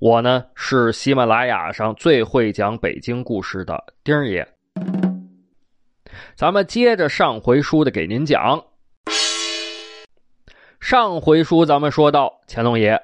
[0.00, 4.46] 我呢是喜马拉雅上最会讲北京故事的丁儿爷。
[6.36, 8.62] 咱们接着上回书的给您讲。
[10.78, 12.96] 上回书咱们说到，乾隆爷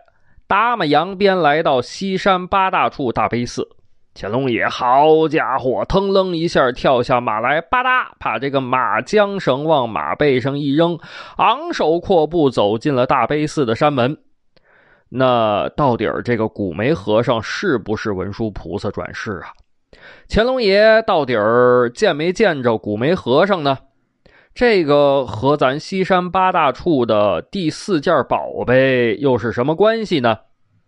[0.46, 3.66] 打马扬鞭来到西山八大处大悲寺。
[4.14, 10.96] 乾隆爷好家伙，腾楞一下跳下马来，吧嗒把这个马缰绳往马背上一扔，
[11.38, 14.16] 昂首阔步走进了大悲寺的山门。
[15.16, 19.52] 那到底儿这个古梅和尚是不是文殊菩萨转世啊？
[20.28, 23.78] 乾隆爷到底儿见没见着古梅和尚呢？
[24.52, 30.36] 这个和咱西山八大处的第四件宝贝又是什么关系呢？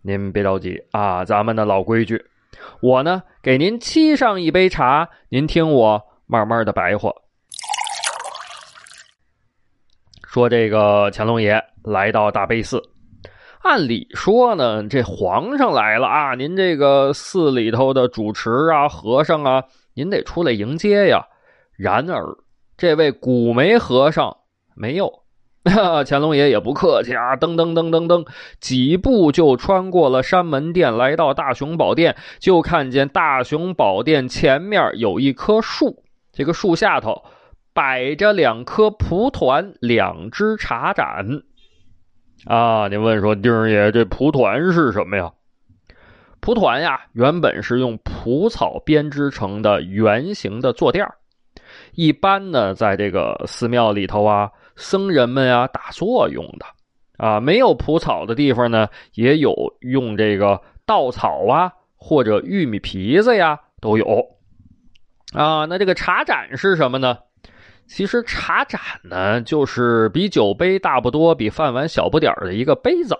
[0.01, 2.21] 您别着急啊，咱们的老规矩，
[2.81, 7.11] 我呢给您沏上一杯茶，您听我慢慢的白话。
[10.27, 12.81] 说这个乾隆爷来到大悲寺，
[13.67, 21.27] 按理说呢，这皇上来了啊，您这个寺里头的主持啊、和尚啊，您得出来迎接呀。
[21.75, 22.23] 然而。
[22.77, 24.37] 这位古梅和尚
[24.75, 25.11] 没有，
[26.07, 28.25] 乾隆爷也不客气啊，噔噔噔噔噔，
[28.61, 37.23] 几步就穿过了山门殿，来到大雄宝殿，就看见大雄宝殿前面有一棵树，这个树下头
[37.73, 41.41] 摆着两颗蒲团，两只茶盏。
[42.45, 45.31] 啊，你问说丁儿爷，这蒲团是什么呀？
[46.39, 51.15] 蒲团呀，原本是用蒲草编织成的圆形的坐垫儿。
[51.93, 56.65] 一般呢，在这个寺庙里头啊，僧人们啊打坐用的，
[57.17, 64.05] 啊，没有蒲草的地方呢，也有用这个稻草啊，或者玉米皮子呀，都有。
[65.33, 67.17] 啊，那这个茶盏是什么呢？
[67.87, 73.17] 其实茶盏呢，就是比酒杯大不多，比饭碗小不点儿的一个杯子，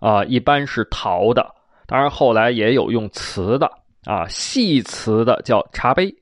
[0.00, 1.54] 啊，一般是陶的，
[1.86, 3.70] 当然后来也有用瓷的，
[4.04, 6.14] 啊，细瓷的叫茶杯。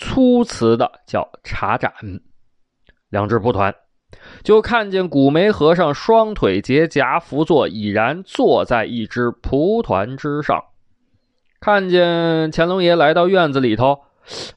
[0.00, 1.92] 粗瓷的叫茶盏，
[3.10, 3.74] 两只蒲团，
[4.44, 10.62] 就看见古梅和尚双腿结夹趺坐，已然坐在一只蒲团之上。
[11.58, 13.98] 看见乾隆爷来到院子里头，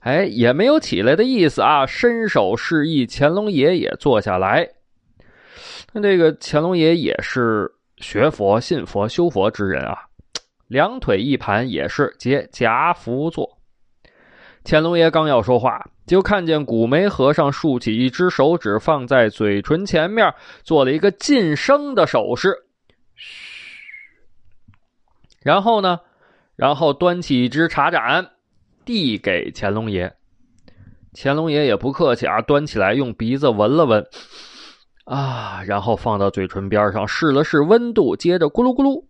[0.02, 4.70] 哎，也没有起来的意思啊，伸手示意乾隆爷也坐下来。
[5.94, 9.98] 那这个乾隆爷也是学佛、信佛、修佛之人啊，
[10.68, 13.58] 两腿一盘，也是结跏趺坐。
[14.64, 20.34] 乾隆爷刚要说话，就看见古梅和尚竖起一只手指，放在嘴唇前面，
[20.64, 22.56] 做了一个噤声的手势。
[23.16, 23.36] 嘘。
[25.44, 26.00] 然后呢，
[26.56, 28.30] 然后端起一只茶盏，
[28.86, 30.14] 递给乾隆爷。
[31.14, 34.06] 乾隆爷也不客气啊，端起来用鼻子闻了闻，
[35.06, 39.04] 啊，然后放到嘴唇边上试了试温度，接着咕噜咕噜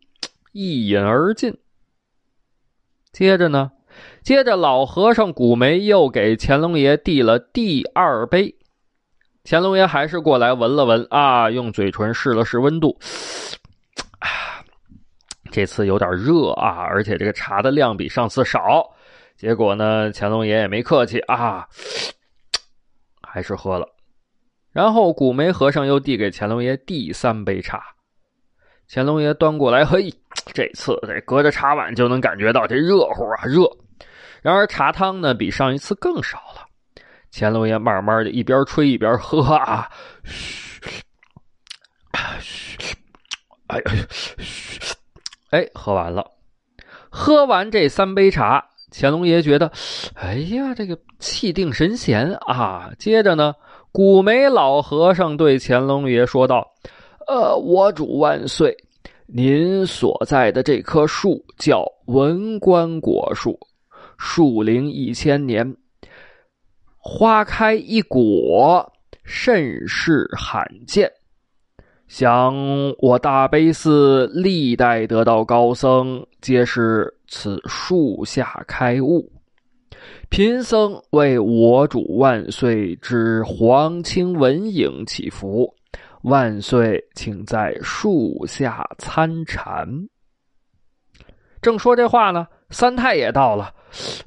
[0.52, 1.56] 一饮而尽。
[3.12, 3.72] 接着呢。
[4.24, 8.56] 接着，老和尚古梅又给乾隆爷递了第二杯，
[9.44, 12.98] 乾隆爷还是过来闻了闻啊，用嘴唇试了试温度，
[14.20, 14.64] 啊，
[15.52, 18.90] 这次有点热啊，而且这个茶的量比上次少。
[19.42, 21.68] 结果呢，乾隆爷也没客气啊，
[23.28, 23.88] 还是喝了。
[24.72, 27.82] 然后古梅和尚又递给乾隆爷第三杯茶，
[28.88, 30.14] 乾隆爷端过来，嘿，
[30.54, 33.68] 这次这隔着茶碗就能感觉到这热乎啊，热。
[34.44, 36.68] 然而茶汤呢，比上一次更少了。
[37.34, 39.90] 乾隆爷慢慢的一边吹一边喝啊，
[40.24, 40.80] 嘘，
[42.40, 42.96] 嘘，
[43.66, 43.84] 哎呀，
[44.38, 44.96] 嘘，
[45.50, 46.30] 哎，喝完了。
[47.10, 48.70] 喝完这三杯茶，
[49.02, 49.72] 乾隆爷觉得，
[50.14, 52.92] 哎呀，这个气定神闲啊。
[53.00, 53.56] 接着呢，
[53.92, 56.68] 古梅老和尚对乾隆爷说道
[57.28, 58.78] ：“呃，我主万岁，
[59.26, 63.58] 您所在的这棵树叫文官果树。”
[64.20, 65.76] 树龄一千年，
[67.00, 68.88] 花开一果，
[69.24, 71.12] 甚是罕见。
[72.08, 72.54] 想
[73.00, 79.32] 我大悲寺历代得道高僧，皆是此树下开悟。
[80.30, 85.74] 贫僧为我主万岁之皇亲文影祈福，
[86.24, 89.88] 万岁请在树下参禅。
[91.62, 93.74] 正说这话呢，三太也到了。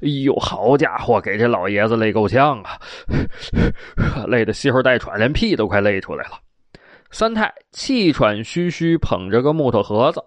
[0.01, 2.79] 哎呦，好家伙，给这老爷子累够呛啊，
[4.27, 6.39] 累得吸呼带喘，连屁都快累出来了。
[7.11, 10.23] 三太气喘吁吁，捧着个木头盒子，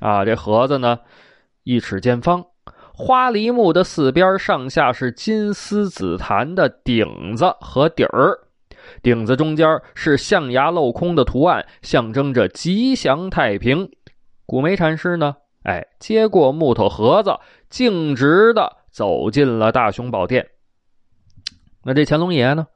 [0.00, 0.98] 啊，这盒子呢，
[1.64, 2.44] 一尺见方，
[2.92, 8.38] 花梨木的四边上下是金丝紫檀的顶子和底儿，
[9.02, 13.90] 顶子中间是象牙镂空的图案，象征着吉祥太平。
[14.44, 15.36] 古梅禅师呢？
[15.62, 17.34] 哎，接过木头盒子，
[17.70, 20.46] 径直的走进了大雄宝殿。
[21.82, 22.66] 那这乾隆爷呢？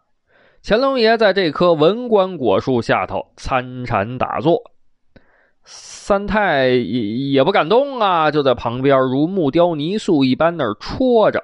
[0.63, 4.63] 乾隆爷在这棵文官果树下头参禅打坐，
[5.71, 7.01] 三太也
[7.33, 11.43] 也不敢动啊，就在旁边如木雕泥塑一般那儿戳着，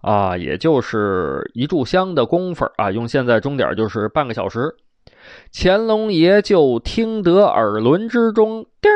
[0.00, 4.74] 啊，也就是一炷香的功夫啊，用现在钟点就是半个小时。
[5.52, 8.90] 乾隆爷就听得耳轮之中叮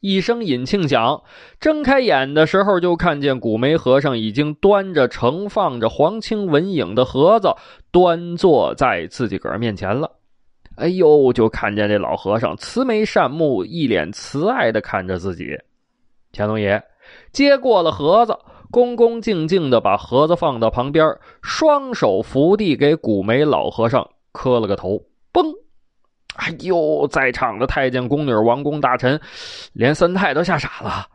[0.00, 1.22] 一声引磬响，
[1.60, 7.54] 睁开眼的时候，就看见古梅和尚已经端着盛放着黄青文影的盒子，
[7.90, 10.12] 端坐在自己个儿面前了。
[10.82, 15.56] 哎呦，就看见这老和尚慈眉善目，一脸慈爱的看着自己。
[16.32, 16.82] 乾隆爷
[17.30, 18.36] 接过了盒子，
[18.68, 21.06] 恭恭敬敬的把盒子放到旁边，
[21.40, 25.00] 双手扶地给古梅老和尚磕了个头，
[25.32, 25.54] 嘣。
[26.34, 29.20] 哎呦，在场的太监、宫女、王公大臣，
[29.72, 31.06] 连三太都吓傻了。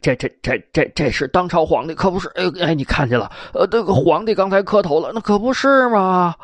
[0.00, 2.28] 这、这、这、这、这是当朝皇帝，可不是？
[2.28, 3.30] 哎哎，你看见了？
[3.52, 6.34] 呃，这个皇帝刚才磕头了，那可不是吗？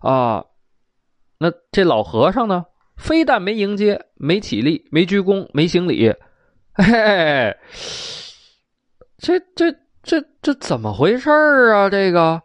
[0.00, 0.42] 啊，
[1.38, 2.66] 那这老和尚呢？
[2.96, 6.14] 非但没迎接，没起立，没鞠躬，没行礼。
[6.74, 7.56] 嘿，
[9.18, 9.72] 这、这、
[10.02, 11.90] 这、这怎么回事啊？
[11.90, 12.42] 这个。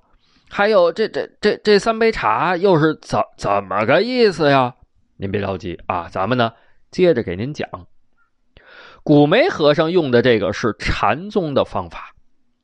[0.50, 4.76] 还有这这这这三杯茶又是怎怎么个意思呀？
[5.16, 6.52] 您别着急啊，咱们呢
[6.92, 7.70] 接着给您讲。
[9.04, 12.14] 古梅和尚用的这个是禅宗的方法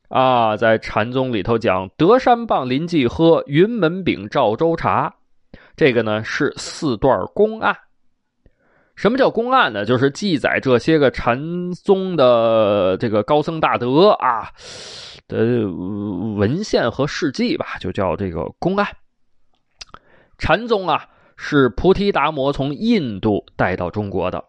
[0.10, 5.16] 啊，在禅宗里头讲德山棒临济喝，云门饼赵州茶，
[5.78, 7.74] 这个呢是四段公案。
[8.96, 9.86] 什么叫公案呢？
[9.86, 14.52] 就是记载这些个禅宗的这个高僧大德啊。
[15.28, 15.70] 的
[16.38, 18.88] 文献和事迹吧，就叫这个公案。
[20.38, 24.42] 禅宗啊，是菩提达摩从印度带到中国的。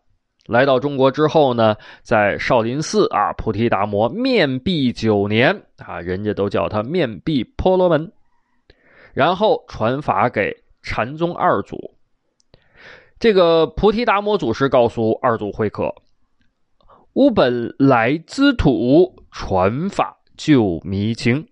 [0.46, 8.12] 来到中国之后呢，在少林寺啊，菩提达摩面壁九年啊，人家都叫他面壁婆罗门。
[9.12, 10.56] 然后传法给
[10.88, 11.98] 禅宗二祖。
[13.18, 15.94] 这个菩提达摩祖师告诉二祖慧可
[17.12, 21.48] ：“吾本来兹土传法。”救迷情，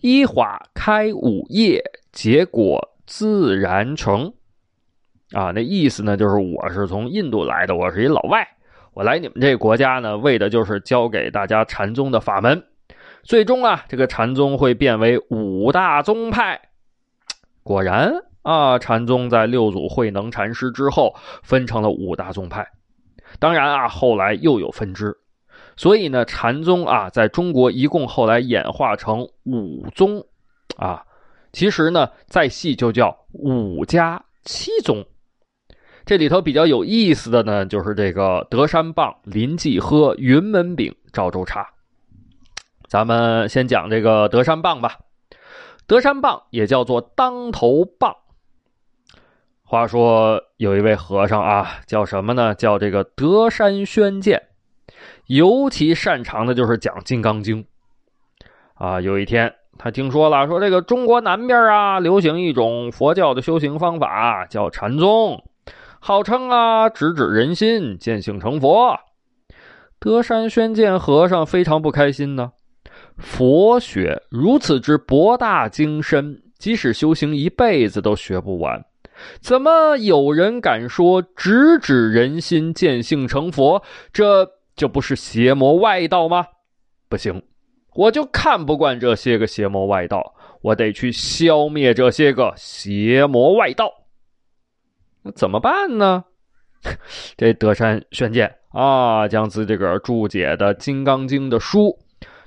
[0.00, 4.32] 一花开五叶，结果自然成。
[5.32, 8.56] 啊，那意思呢，就是我是从印度来的，我是一老外，
[8.94, 12.64] 我来你们这个国家呢，为的就是教给大家禅宗的法门。
[13.22, 16.58] 最终啊，这个禅宗会变为五大宗派。
[17.62, 22.66] 果然啊，禅宗在六祖慧能禅师之后，分成了五大宗派。
[23.38, 25.16] 当然啊，后来又有分支。
[25.76, 30.26] 所以呢，禅宗啊，在中国一共后来演化成五宗，
[30.76, 31.02] 啊，
[31.52, 35.06] 其实呢，再细就叫五家七宗。
[36.04, 41.66] 这里头比较有意思的呢，就是这个德山棒、临济喝、云门饼、赵州茶。
[42.88, 44.98] 咱们先讲这个德山棒吧。
[45.86, 48.16] 德山棒也叫做当头棒。
[49.72, 52.54] 话说有一位和尚啊，叫什么呢？
[52.54, 54.38] 叫这个德山宣鉴。
[55.28, 57.64] 尤其擅长的就是讲《金刚经》
[58.74, 59.00] 啊。
[59.00, 65.42] 有一天，他听说了，说这个中国南边啊，流行一种佛教的修行方法，叫禅宗，
[66.00, 68.94] 号称啊，直指人心，见性成佛。
[69.98, 72.52] 德山宣鉴和尚非常不开心呢。
[73.16, 78.84] 佛学如此之博大精深，即使修行一辈子都学不完，
[79.40, 83.82] 怎么有人敢说直指人心，见性成佛？
[84.12, 84.50] 这？
[84.74, 86.46] 这不是邪魔外道吗？
[87.10, 87.42] 不行，
[87.94, 93.92] 我就看不惯这些个邪魔外道，我得去消灭这些个邪魔外道。
[95.22, 96.24] 那怎么办呢？
[97.36, 101.94] 这德山宣鉴啊，将自己个儿注解的《金刚经》的书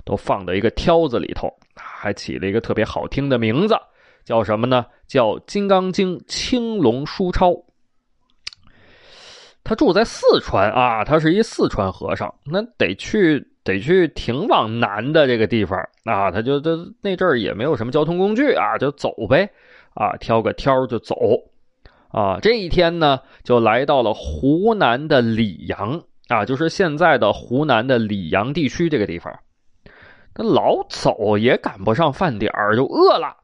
[0.04, 3.76] 都放到一个挑子里头，还起了一个特别好听的名字，
[4.26, 4.84] 叫什么呢？
[5.06, 7.50] 叫《金刚经青龙书钞》。
[9.62, 19.48] 他住在四川啊，他是一四川和尚，那得去得去挺往南的这个地方啊，他就这那阵儿也没有什么交通工具啊，就走呗，
[19.94, 21.16] 啊，挑个挑就走，
[22.10, 29.32] 啊，这一天呢，就来到了湖南的溧阳啊，就是现在的湖南的溧阳地区这个地方。
[30.34, 33.36] 他老走也赶不上饭点儿，就饿了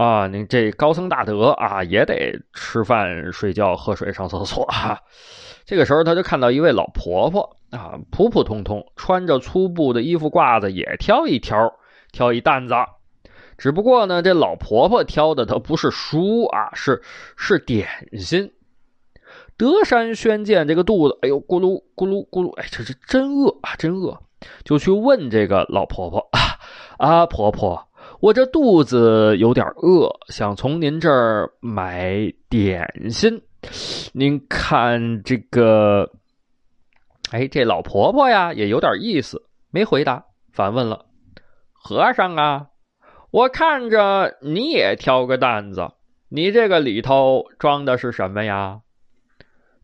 [0.00, 0.26] 啊！
[0.28, 4.98] 你这高僧大德啊，也得吃饭、睡觉、喝水、上厕所啊。
[5.66, 11.74] 这个时候，他就看到一位老婆婆啊，普普通通，穿着粗布的衣服褂子，也挑一挑，
[12.12, 12.74] 挑一担子。
[13.58, 17.02] 只不过呢，这老婆婆挑的她不是书啊，是
[17.36, 17.86] 是点
[18.18, 18.54] 心。
[19.58, 24.18] 德山宣见这个肚子，哎呦，咕噜咕噜咕噜，哎，这是真饿啊，真饿。
[24.64, 26.56] 就去问这个老婆婆啊
[26.96, 27.89] 啊，婆婆，
[28.20, 33.40] 我这肚子有点饿，想从您这儿买点心。
[34.12, 36.10] 您看这个，
[37.30, 40.22] 哎，这老婆婆呀也有点意思，没回答，
[40.52, 41.06] 反问了
[41.72, 42.66] ：“和尚啊，
[43.30, 45.88] 我看着你也挑个担子，
[46.28, 48.80] 你这个里头装的是什么呀？”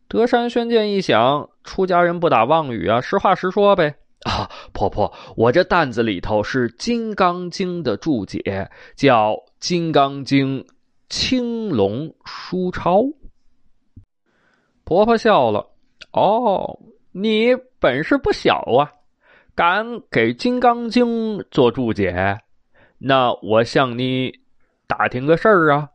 [0.07, 3.95] 德山宣鉴一想，出家人不打妄语啊，实话实说呗。
[4.25, 10.63] 啊，婆婆，我这担子里头是《金刚经》的注解，叫《金刚经
[11.09, 12.99] 青龙书钞》。
[14.83, 15.67] 婆婆笑了，
[16.11, 16.79] 哦，
[17.11, 18.93] 你本事不小啊，
[19.55, 22.37] 敢给《金刚经》做注解？
[22.99, 24.31] 那我向你
[24.85, 25.89] 打听个事儿啊，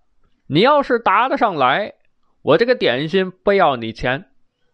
[0.48, 1.94] 你要是答得上来，
[2.42, 4.26] 我这个点心不要你钱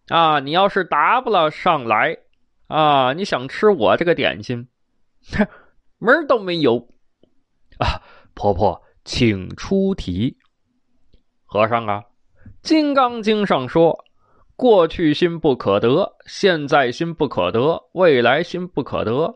[0.08, 2.16] 啊；你要是答不了上来。
[2.68, 3.12] 啊！
[3.14, 4.68] 你想吃我这个点心，
[5.98, 6.88] 门都没有
[7.78, 8.00] 啊！
[8.34, 10.36] 婆婆，请出题。
[11.44, 12.00] 和尚啊，
[12.62, 14.04] 《金刚经》上说
[14.54, 19.34] ：“过去心不可得，现在心不可得，未来心不可得。”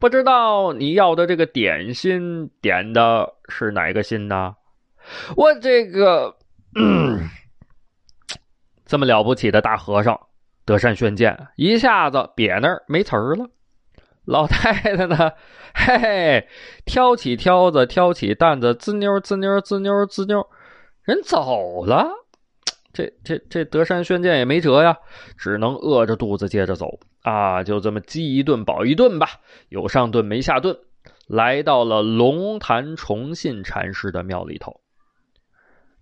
[0.00, 4.56] 不知道你要的这个点心点的是哪个心呢？
[5.36, 6.36] 我这个，
[6.74, 7.28] 嗯，
[8.86, 10.18] 这么了不起的大和尚。
[10.64, 13.48] 德山宣鉴一下子瘪那儿没词儿了，
[14.24, 15.32] 老太太呢？
[15.74, 16.48] 嘿嘿，
[16.84, 20.46] 挑起挑子，挑起担子，滋妞滋妞滋妞滋妞，
[21.02, 22.10] 人走了。
[22.92, 24.96] 这这这德山宣鉴也没辙呀，
[25.38, 27.64] 只能饿着肚子接着走啊！
[27.64, 29.28] 就这么饥一顿饱一顿吧，
[29.70, 30.76] 有上顿没下顿，
[31.26, 34.80] 来到了龙潭崇信禅师的庙里头。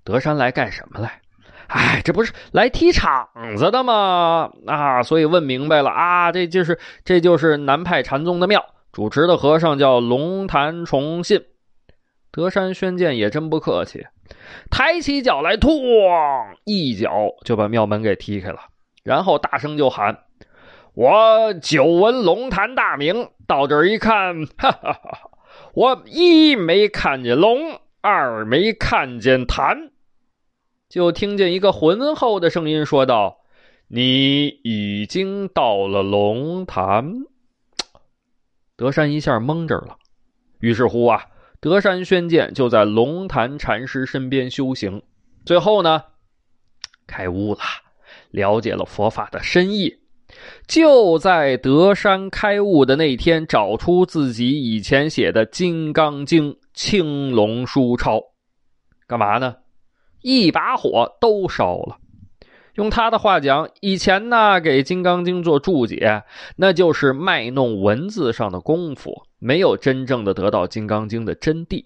[0.02, 1.22] 德山来干什么来？
[1.72, 4.50] 哎，这不是来踢场子的吗？
[4.66, 11.44] 啊，所以问明白了啊，这就是这就是南派禅宗的庙，主持的和尚叫龙潭崇信。
[12.32, 14.04] 德山宣鉴也真不客气，
[14.68, 18.58] 抬起脚来，咣一脚就把庙门给踢开了，
[19.04, 20.24] 然后大声就喊
[20.94, 25.18] ：“我久闻龙潭大名，到这儿一看，哈哈哈！
[25.74, 29.90] 我一没看见龙，二没看见潭。”
[30.90, 33.38] 就听见一个浑厚的声音说道
[33.86, 37.12] ：“你已经到了龙潭。
[38.76, 39.96] ”德山一下懵着了。
[40.58, 41.26] 于是乎啊，
[41.60, 45.00] 德山宣鉴就在龙潭禅师身边修行，
[45.46, 46.02] 最后呢，
[47.06, 47.60] 开悟了，
[48.32, 49.96] 了解了佛法的深意。
[50.66, 58.20] 就在德山开悟的那天，找出自己以前写的《金刚经》青龙书抄，
[59.06, 59.56] 干嘛呢？
[60.22, 61.96] 一把火都烧了。
[62.74, 66.22] 用他的话讲，以前呢给《金刚经》做注解，
[66.56, 71.84] 那就是卖弄文字上的功夫，没有真正的得到《金刚经》的真谛。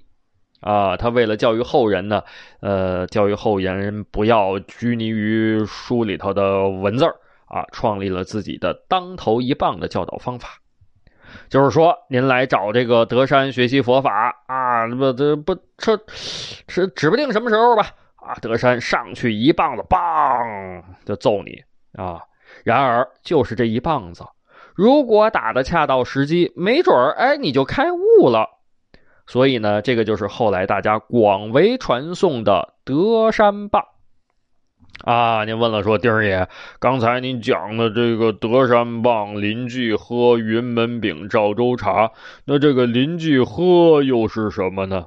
[0.61, 2.23] 啊，他为了教育后人呢，
[2.61, 7.05] 呃，教育后人不要拘泥于书里头的文字
[7.47, 10.61] 啊，创立了自己的当头一棒的教导方法。
[11.49, 15.99] 就是说，您来找这个德山学习佛法啊，不，这不，这，
[16.69, 17.89] 是指不定什么时候吧。
[18.27, 18.35] 啊！
[18.41, 21.63] 德山上去一棒子，梆就揍你
[21.93, 22.23] 啊！
[22.65, 24.25] 然而就是这一棒子，
[24.75, 28.49] 如果打的恰到时机，没准儿哎你就开悟了。
[29.27, 33.85] 所以呢，这个就是后来大家广为传颂的德山棒
[35.05, 35.45] 啊！
[35.45, 42.13] 您问了说，丁儿爷，刚才您讲的这个德山棒、邻居喝、云门饼、赵州茶，
[42.47, 45.07] 那这个邻居喝又是什么呢？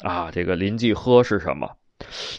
[0.00, 1.70] 啊，这个邻居喝是什么？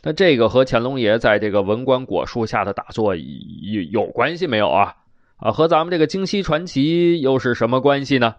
[0.03, 4.95] 那这个和乾隆爷在这个文官果树下的打坐有有关系没有啊？
[5.38, 8.36] 啊，和咱们这个京西传奇又是什么关系呢？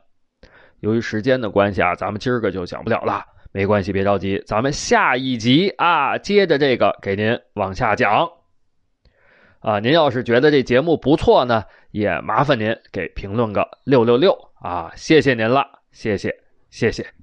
[0.80, 3.24] 由于时间的关系啊，咱们今儿个就讲不了了。
[3.50, 8.28] 没关系，别着急，咱们下一集啊，接着这个给您往下讲。
[9.60, 16.32] 啊，您要是觉得这节目不错呢，也麻烦您给评论个六六六啊，谢谢您了，谢谢，
[16.70, 17.17] 谢谢。